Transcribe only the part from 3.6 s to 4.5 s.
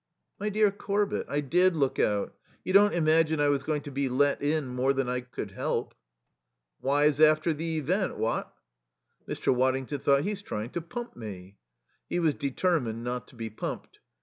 going to be let